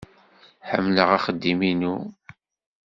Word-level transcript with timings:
Ḥemmleɣ 0.69 1.09
axeddim-inu. 1.17 1.95